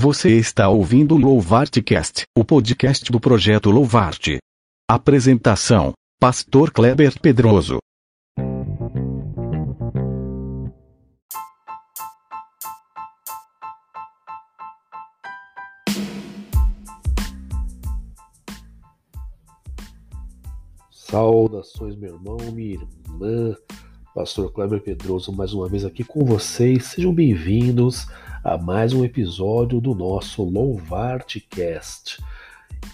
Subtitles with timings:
[0.00, 4.38] Você está ouvindo o Louvartcast, o podcast do projeto Louvarte.
[4.88, 7.78] Apresentação: Pastor Kleber Pedroso.
[20.92, 22.74] Saudações, meu irmão, minha
[23.04, 23.56] irmã,
[24.14, 26.84] Pastor Kleber Pedroso, mais uma vez aqui com vocês.
[26.84, 28.06] Sejam bem-vindos
[28.42, 32.22] a mais um episódio do nosso Louvartcast,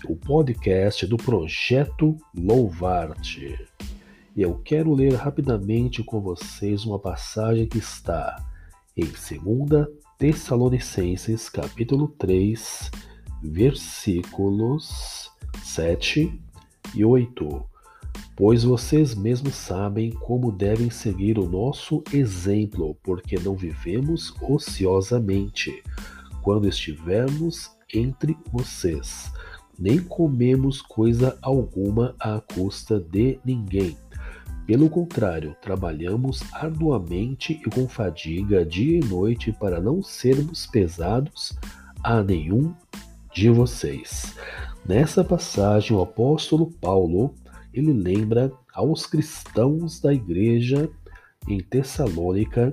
[0.09, 3.59] o podcast do projeto Louvarte.
[4.35, 8.43] E eu quero ler rapidamente com vocês uma passagem que está
[8.97, 9.87] em 2
[10.19, 12.91] Tessalonicenses, capítulo 3,
[13.43, 15.31] versículos
[15.63, 16.41] 7
[16.95, 17.74] e 8
[18.37, 25.83] Pois vocês mesmos sabem como devem seguir o nosso exemplo, porque não vivemos ociosamente
[26.43, 29.33] quando estivermos entre vocês,
[29.79, 33.97] nem comemos coisa alguma à custa de ninguém.
[34.67, 41.57] Pelo contrário, trabalhamos arduamente e com fadiga dia e noite para não sermos pesados
[42.03, 42.75] a nenhum
[43.33, 44.35] de vocês.
[44.87, 47.35] Nessa passagem, o apóstolo Paulo
[47.75, 50.89] ele lembra aos cristãos da igreja
[51.49, 52.71] em Tessalônica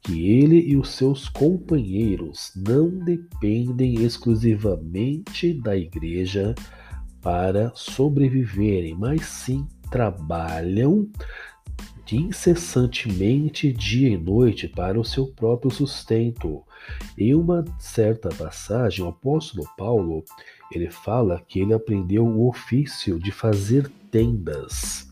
[0.00, 6.54] que ele e os seus companheiros não dependem exclusivamente da igreja
[7.20, 11.08] para sobreviverem, mas sim trabalham
[12.14, 16.62] incessantemente dia e noite para o seu próprio sustento.
[17.16, 20.24] Em uma certa passagem, o apóstolo Paulo
[20.74, 25.10] ele fala que ele aprendeu o ofício de fazer tendas.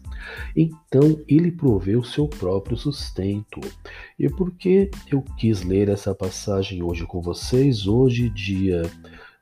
[0.55, 3.61] Então ele proveu seu próprio sustento.
[4.19, 7.87] E por que eu quis ler essa passagem hoje com vocês?
[7.87, 8.83] Hoje, dia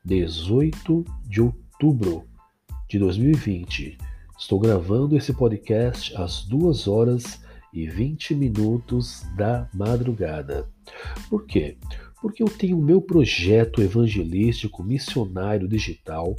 [0.05, 2.25] 18 de outubro
[2.89, 3.99] de 2020.
[4.39, 7.43] Estou gravando esse podcast às 2 horas
[7.73, 10.69] e 20 minutos da madrugada.
[11.29, 11.77] Por quê?
[12.21, 16.35] Porque eu tenho o meu projeto evangelístico missionário digital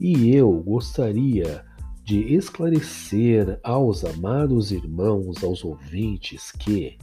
[0.00, 1.64] e eu gostaria
[2.04, 6.98] de esclarecer aos amados irmãos, aos ouvintes, que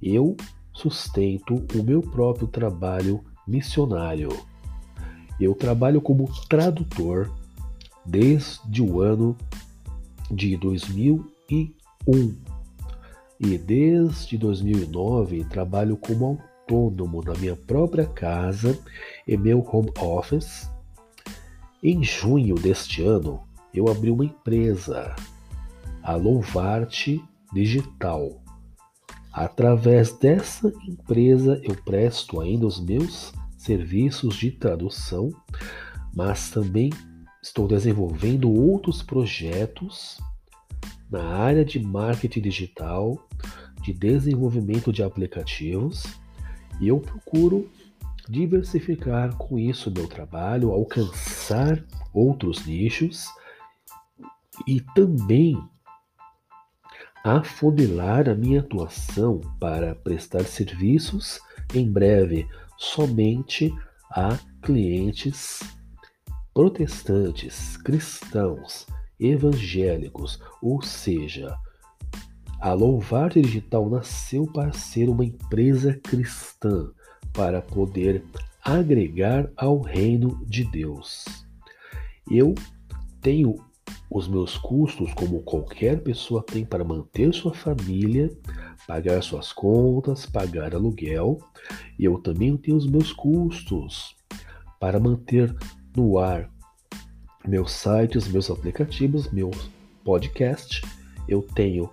[0.00, 0.36] eu
[0.72, 4.28] sustento o meu próprio trabalho missionário.
[5.40, 7.32] Eu trabalho como tradutor
[8.04, 9.36] desde o ano
[10.30, 12.36] de 2001
[13.40, 18.78] e desde 2009 trabalho como autônomo na minha própria casa
[19.26, 20.68] e meu home office.
[21.82, 25.14] Em junho deste ano, eu abri uma empresa,
[26.02, 27.22] a Louvarte
[27.52, 28.42] Digital.
[29.32, 35.30] Através dessa empresa eu presto ainda os meus serviços de tradução,
[36.14, 36.90] mas também
[37.42, 40.18] estou desenvolvendo outros projetos
[41.10, 43.16] na área de marketing digital,
[43.82, 46.06] de desenvolvimento de aplicativos,
[46.80, 47.70] e eu procuro
[48.28, 51.82] diversificar com isso meu trabalho, alcançar
[52.12, 53.26] outros nichos
[54.66, 55.56] e também
[57.24, 61.40] afodelar a minha atuação para prestar serviços
[61.74, 62.48] em breve
[62.78, 63.74] somente
[64.10, 65.60] a clientes
[66.54, 68.86] protestantes, cristãos,
[69.20, 71.54] evangélicos, ou seja,
[72.66, 76.90] a Louvar Digital nasceu para ser uma empresa cristã,
[77.32, 78.24] para poder
[78.60, 81.26] agregar ao reino de Deus.
[82.28, 82.56] Eu
[83.20, 83.54] tenho
[84.10, 88.36] os meus custos, como qualquer pessoa tem para manter sua família,
[88.84, 91.38] pagar suas contas, pagar aluguel,
[91.96, 94.16] e eu também tenho os meus custos
[94.80, 95.54] para manter
[95.96, 96.50] no ar
[97.46, 99.52] meus sites, meus aplicativos, meu
[100.02, 100.82] podcast.
[101.28, 101.88] Eu tenho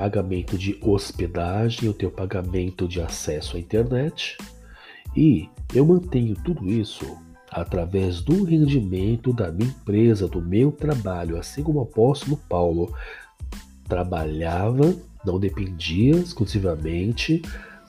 [0.00, 4.38] pagamento de hospedagem, eu tenho pagamento de acesso à internet
[5.14, 7.18] e eu mantenho tudo isso
[7.50, 12.94] através do rendimento da minha empresa, do meu trabalho, assim como o apóstolo Paulo
[13.86, 17.42] trabalhava, não dependia exclusivamente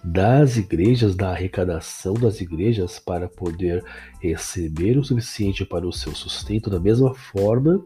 [0.04, 3.86] das igrejas, da arrecadação das igrejas para poder
[4.20, 6.70] receber o suficiente para o seu sustento.
[6.70, 7.82] Da mesma forma,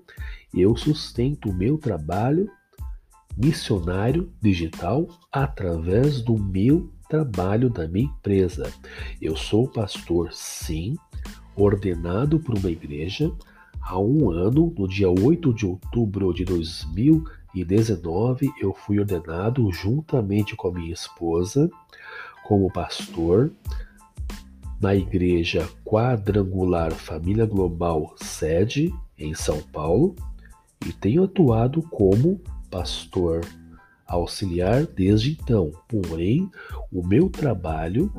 [0.52, 2.50] eu sustento o meu trabalho
[3.38, 8.72] missionário digital através do meu trabalho da minha empresa.
[9.22, 10.96] Eu sou pastor, sim,
[11.56, 13.32] ordenado por uma igreja
[13.86, 20.70] há um ano, no dia 8 de outubro de 2019, eu fui ordenado juntamente com
[20.70, 21.70] a minha esposa
[22.44, 23.52] como pastor
[24.82, 30.14] na Igreja Quadrangular Família Global Sede, em São Paulo,
[30.86, 32.42] e tenho atuado como
[32.76, 33.40] pastor
[34.06, 35.72] auxiliar desde então.
[35.88, 36.52] Porém,
[36.92, 38.12] o meu trabalho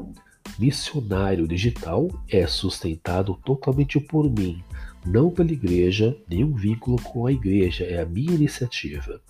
[0.59, 4.65] missionário digital é sustentado totalmente por mim,
[5.07, 9.21] não pela igreja, nenhum vínculo com a igreja, é a minha iniciativa.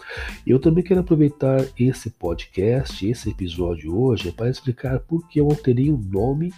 [0.47, 5.91] Eu também quero aproveitar esse podcast, esse episódio hoje, para explicar por que eu alterei
[5.91, 6.53] o nome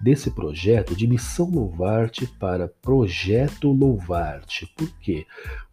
[0.00, 4.66] desse projeto de Missão Louvarte para Projeto Louvarte.
[4.76, 5.26] Por quê?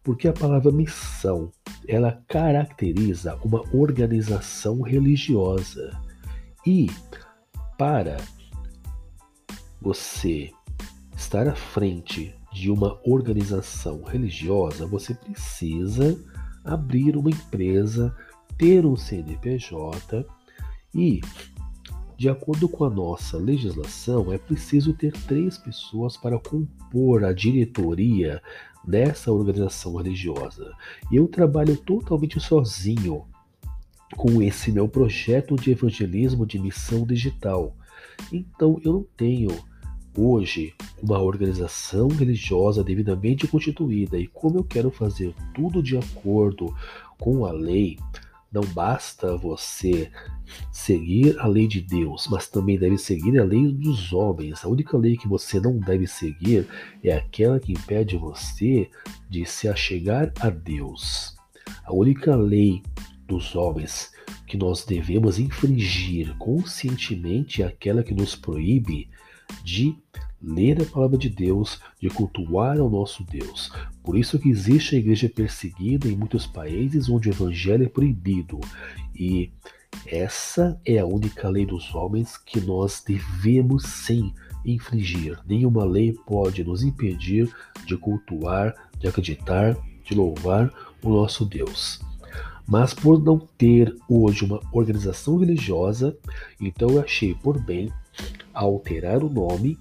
[0.03, 1.51] Porque a palavra missão,
[1.87, 5.99] ela caracteriza uma organização religiosa.
[6.65, 6.89] E
[7.77, 8.17] para
[9.81, 10.51] você
[11.15, 16.19] estar à frente de uma organização religiosa, você precisa
[16.63, 18.15] abrir uma empresa,
[18.57, 20.25] ter um CNPJ
[20.93, 21.21] e,
[22.17, 28.41] de acordo com a nossa legislação, é preciso ter três pessoas para compor a diretoria
[28.83, 30.73] dessa organização religiosa.
[31.11, 33.25] Eu trabalho totalmente sozinho
[34.15, 37.75] com esse meu projeto de evangelismo de missão digital.
[38.31, 39.49] Então eu não tenho
[40.19, 46.75] hoje uma organização religiosa devidamente constituída e como eu quero fazer tudo de acordo
[47.17, 47.97] com a lei,
[48.51, 50.11] não basta você
[50.71, 54.65] seguir a lei de Deus, mas também deve seguir a lei dos homens.
[54.65, 56.67] A única lei que você não deve seguir
[57.03, 58.89] é aquela que impede você
[59.29, 61.35] de se achegar a Deus.
[61.85, 62.81] A única lei
[63.27, 64.11] dos homens
[64.47, 69.07] que nós devemos infringir conscientemente é aquela que nos proíbe
[69.63, 69.95] de
[70.41, 73.71] ler a palavra de Deus, de cultuar ao nosso Deus.
[74.03, 78.59] Por isso que existe a igreja perseguida em muitos países onde o evangelho é proibido.
[79.13, 79.51] E
[80.05, 84.33] essa é a única lei dos homens que nós devemos sim
[84.65, 85.39] infringir.
[85.45, 87.53] Nenhuma lei pode nos impedir
[87.85, 90.71] de cultuar, de acreditar, de louvar
[91.03, 91.99] o nosso Deus.
[92.67, 96.15] Mas por não ter hoje uma organização religiosa,
[96.61, 97.91] então eu achei por bem
[98.65, 99.79] alterar o nome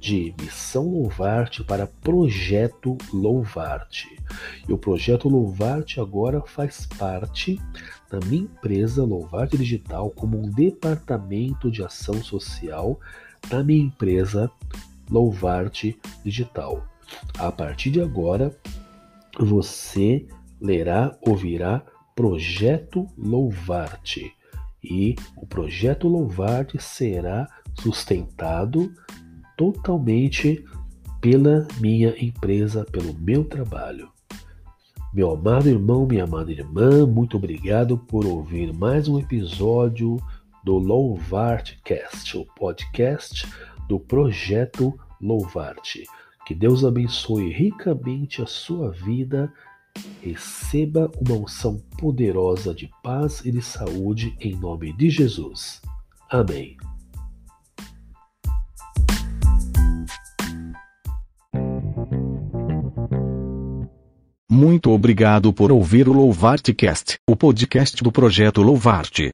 [0.00, 4.08] de Missão Louvarte para Projeto Louvarte.
[4.68, 7.60] E o Projeto Louvarte agora faz parte
[8.10, 12.98] da minha empresa Louvarte Digital como um departamento de ação social
[13.48, 14.50] da minha empresa
[15.08, 16.84] Louvarte Digital.
[17.38, 18.56] A partir de agora,
[19.38, 20.26] você
[20.60, 21.84] lerá, ouvirá
[22.16, 24.32] Projeto Louvarte.
[24.82, 27.48] E o Projeto Louvarte será
[27.80, 28.92] sustentado
[29.56, 30.64] totalmente
[31.20, 34.08] pela minha empresa, pelo meu trabalho.
[35.12, 40.16] Meu amado irmão, minha amada irmã, muito obrigado por ouvir mais um episódio
[40.64, 43.46] do Louvarte Cast, o podcast
[43.88, 46.04] do projeto Louvarte.
[46.46, 49.52] Que Deus abençoe ricamente a sua vida
[50.22, 55.80] receba uma unção poderosa de paz e de saúde em nome de Jesus.
[56.30, 56.76] Amém.
[64.50, 69.28] Muito obrigado por ouvir o Louvarte Cast, o podcast do projeto Louvarte.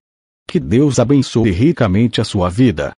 [0.48, 2.92] Que Deus abençoe ricamente a sua vida.